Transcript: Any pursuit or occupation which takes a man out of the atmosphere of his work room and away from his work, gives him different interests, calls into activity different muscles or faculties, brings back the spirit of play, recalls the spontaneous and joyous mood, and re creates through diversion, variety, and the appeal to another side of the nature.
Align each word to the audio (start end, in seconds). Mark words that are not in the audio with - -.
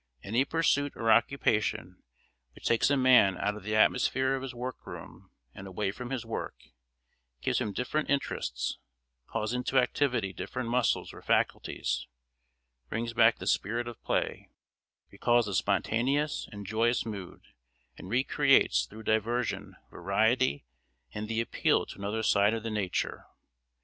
Any 0.23 0.45
pursuit 0.45 0.93
or 0.95 1.11
occupation 1.11 2.01
which 2.55 2.65
takes 2.65 2.89
a 2.89 2.97
man 2.97 3.37
out 3.37 3.55
of 3.55 3.61
the 3.61 3.75
atmosphere 3.75 4.33
of 4.33 4.41
his 4.41 4.55
work 4.55 4.87
room 4.87 5.29
and 5.53 5.67
away 5.67 5.91
from 5.91 6.09
his 6.09 6.25
work, 6.25 6.55
gives 7.41 7.61
him 7.61 7.71
different 7.71 8.09
interests, 8.09 8.79
calls 9.27 9.53
into 9.53 9.77
activity 9.77 10.33
different 10.33 10.69
muscles 10.71 11.13
or 11.13 11.21
faculties, 11.21 12.07
brings 12.89 13.13
back 13.13 13.37
the 13.37 13.45
spirit 13.45 13.87
of 13.87 14.03
play, 14.03 14.49
recalls 15.11 15.45
the 15.45 15.53
spontaneous 15.53 16.49
and 16.51 16.65
joyous 16.65 17.05
mood, 17.05 17.41
and 17.95 18.09
re 18.09 18.23
creates 18.23 18.87
through 18.87 19.03
diversion, 19.03 19.75
variety, 19.91 20.65
and 21.13 21.27
the 21.29 21.41
appeal 21.41 21.85
to 21.85 21.99
another 21.99 22.23
side 22.23 22.55
of 22.55 22.63
the 22.63 22.71
nature. 22.71 23.27